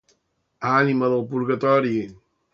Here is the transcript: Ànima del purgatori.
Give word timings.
Ànima 0.69 1.11
del 1.15 1.23
purgatori. 1.35 1.95